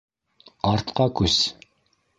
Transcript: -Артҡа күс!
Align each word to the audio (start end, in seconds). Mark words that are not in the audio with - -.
-Артҡа 0.71 1.09
күс! 1.21 1.39